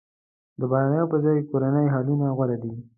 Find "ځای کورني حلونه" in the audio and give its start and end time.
1.25-2.25